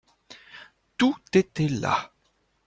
[0.97, 2.11] Tout était là.